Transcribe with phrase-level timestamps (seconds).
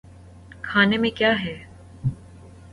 [0.61, 1.55] کھانے میں کیا ہے۔